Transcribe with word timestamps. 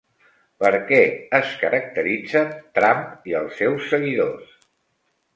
Per 0.61 0.69
què 0.85 1.01
es 1.39 1.51
caracteritzen 1.63 2.49
Trump 2.77 3.03
i 3.33 3.35
els 3.41 3.53
seus 3.61 3.85
seguidors? 3.91 4.57